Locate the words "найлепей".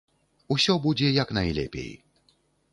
1.41-1.91